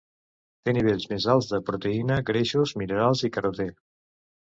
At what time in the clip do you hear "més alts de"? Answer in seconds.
1.11-1.59